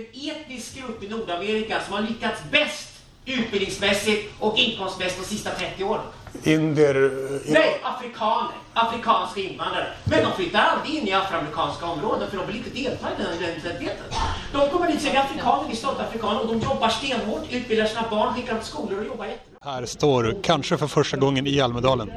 [0.00, 2.88] vilken etnisk grupp i Nordamerika som har lyckats bäst
[3.26, 6.02] utbildningsmässigt och inkomstmässigt de sista 30 åren?
[6.44, 7.10] Indier...
[7.46, 8.50] Nej, afrikaner.
[8.72, 9.86] Afrikanska invandrare.
[10.04, 13.54] Men de flyttar aldrig in i afroamerikanska områden för de vill inte delta i den
[13.54, 14.04] identiteten.
[14.52, 17.84] De kommer dit och säger afrikaner, vi är stolta afrikaner och de jobbar stenhårt, utbildar
[17.84, 19.72] sina barn, skickar dem till skolor och jobbar jättebra.
[19.72, 22.12] Här står kanske för första gången i Almedalen.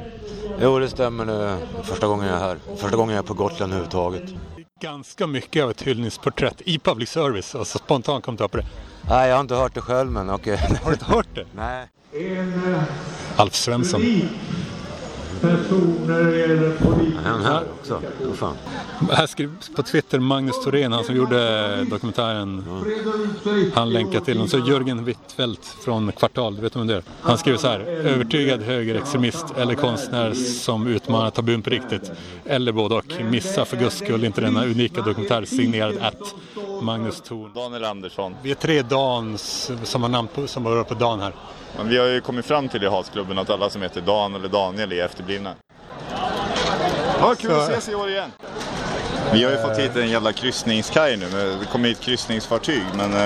[0.62, 1.26] Jo, det stämmer.
[1.26, 1.58] nu.
[1.84, 2.58] Första gången jag är här.
[2.78, 4.24] Första gången jag är på Gotland överhuvudtaget.
[4.84, 7.56] Ganska mycket av ett hyllningsporträtt i public service.
[7.56, 8.66] Alltså spontant kom på det.
[9.10, 10.58] Nej, jag har inte hört det själv men okej.
[10.58, 11.46] Har du inte hört det?
[11.56, 11.88] Nej.
[13.36, 14.02] Alf Svensson.
[15.44, 17.16] Person när det gäller politik.
[17.26, 18.02] Är han här också?
[18.22, 18.56] Vad fan.
[19.12, 22.64] Här skrivs på Twitter Magnus Thorén, han som gjorde dokumentären.
[23.74, 24.48] Han länkar till den.
[24.48, 27.04] Så Jörgen Wittfeldt från Kvartal, du vet vem det är?
[27.22, 27.80] Han skriver så här.
[27.80, 32.12] Övertygad högerextremist eller konstnär som utmanar tabun på riktigt.
[32.46, 33.22] Eller både och.
[33.32, 36.36] Missa för guds skull inte denna unika dokumentär signerad att
[36.82, 37.52] Magnus Thorn.
[37.56, 38.36] Daniel Andersson.
[38.42, 41.34] Vi är tre Dans som har namn på, som börjar på Dan här.
[41.78, 44.50] Men vi har ju kommit fram till i Hasklubben att alla som heter Dan eller
[44.50, 45.33] Daniel är efterblivna.
[47.20, 48.32] Ja, kul att ses i år igen.
[49.34, 51.26] Vi har ju fått hit en jävla kryssningskaj nu.
[51.60, 53.20] Det kom hit kryssningsfartyg men eh,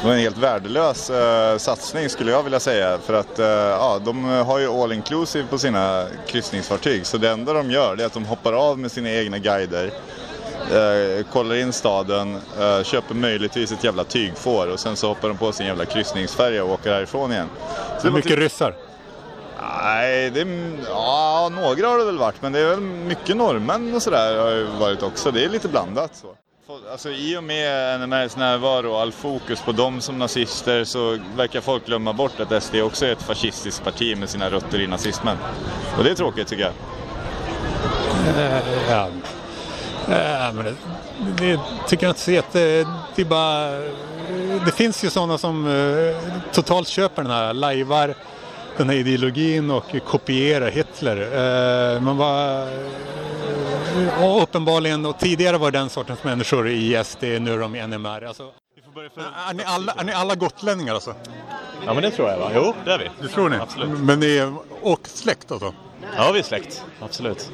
[0.00, 2.98] det var en helt värdelös eh, satsning skulle jag vilja säga.
[2.98, 7.06] För att eh, ja, de har ju all inclusive på sina kryssningsfartyg.
[7.06, 9.90] Så det enda de gör det är att de hoppar av med sina egna guider.
[11.32, 12.40] Kollar in staden,
[12.84, 16.70] köper möjligtvis ett jävla tygfår och sen så hoppar de på sin jävla kryssningsfärja och
[16.70, 17.48] åker härifrån igen.
[18.00, 18.74] Så det Mycket typ- ryssar.
[19.60, 20.46] Nej, det
[20.88, 24.50] ja, några har det väl varit, men det är väl mycket norrmän och sådär har
[24.50, 25.30] ju varit också.
[25.30, 26.34] Det är lite blandat så.
[26.90, 31.60] Alltså i och med NMRs närvaro och all fokus på dem som nazister så verkar
[31.60, 35.36] folk glömma bort att SD också är ett fascistiskt parti med sina rötter i nazismen.
[35.98, 36.72] Och det är tråkigt tycker jag.
[38.38, 39.08] Eh, ja.
[40.10, 40.74] Ja, men det,
[41.38, 42.86] det tycker jag inte så jätte...
[43.16, 43.70] Det är bara...
[44.64, 46.16] Det finns ju sådana som eh,
[46.52, 48.14] totalt köper den här, lajvar
[48.78, 51.16] den här ideologin och kopierar Hitler.
[51.96, 52.62] Eh, man var...
[52.62, 57.86] eh, Och uppenbarligen, och tidigare var den sortens människor i SD, nu är de i
[57.86, 58.24] NMR.
[58.24, 58.42] Alltså,
[59.50, 61.14] är, ni alla, är ni alla gotlänningar alltså?
[61.86, 62.50] Ja men det tror jag va?
[62.54, 63.08] Jo, det är vi.
[63.22, 63.56] Det tror ni?
[63.56, 63.98] Absolut.
[64.00, 65.74] Men ni är, och släkt alltså?
[66.16, 66.84] Ja, vi är släkt.
[67.00, 67.50] Absolut.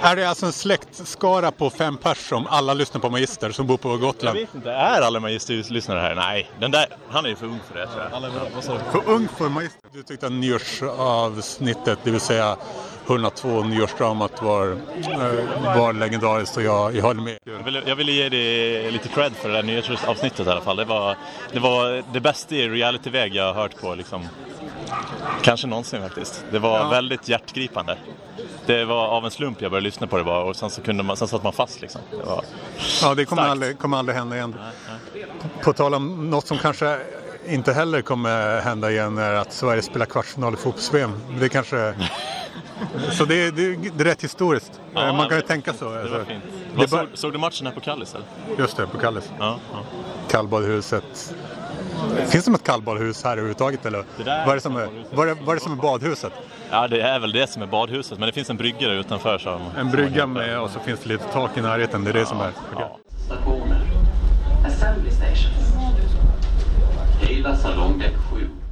[0.00, 3.76] Är det alltså en släktskara på fem pers som alla lyssnar på Magister som bor
[3.76, 4.38] på Jag Gotland?
[4.38, 6.14] vet inte, är alla Magister-lyssnare här?
[6.14, 8.22] Nej, den där, han är ju för ung för det tror jag.
[8.22, 9.00] Du?
[9.02, 9.80] För ung för Magister?
[9.92, 12.56] Du tyckte att nyårsavsnittet, det vill säga
[13.06, 17.38] 102 nyårsdramat var, eh, var legendariskt och jag, jag håller med.
[17.44, 20.76] Jag ville, jag ville ge dig lite cred för det där nyhetsavsnittet i alla fall.
[20.76, 21.16] Det var
[21.52, 24.28] det, var det bästa i realityväg jag har hört på liksom.
[25.42, 26.44] Kanske någonsin faktiskt.
[26.50, 26.88] Det var Ja.
[26.88, 27.96] väldigt hjärtgripande.
[28.66, 31.02] Det var av en slump jag började lyssna på det bara och sen så kunde
[31.02, 32.00] man, sen satt man fast liksom.
[32.10, 32.44] Det var
[33.02, 34.54] Ja, det kommer aldrig, kommer aldrig hända igen.
[35.62, 36.98] På tal om något som kanske
[37.46, 41.12] inte heller kommer hända igen är att Sverige spelar kvartsfinal i fotbolls-VM.
[41.40, 41.94] Det kanske...
[43.12, 44.80] Så det, det, det är rätt historiskt.
[44.94, 45.90] Ja, Man kan ju tänka så.
[45.90, 46.44] Det Alltså, var fint.
[46.70, 48.26] det bara- såg, såg du matchen här på Kallis eller?
[48.58, 49.30] Just det, på Kalles.
[49.38, 49.78] Ja, ja.
[50.28, 51.34] Kallbadhuset.
[52.26, 53.98] Finns det något kallbadhus här överhuvudtaget eller?
[53.98, 56.32] Det vad, är det som är, vad, är, vad är det som är badhuset?
[56.70, 58.18] ja, det är väl det som är badhuset.
[58.18, 59.38] Men det finns en brygga där utanför.
[59.38, 62.04] Som, En brygga med och så finns det lite tak i närheten.
[62.04, 62.50] Det är det som är.
[62.78, 62.98] Ja.
[63.26, 63.80] Stationer.
[64.66, 65.74] Assembly stations.
[67.20, 68.63] Hela salongdäck 7.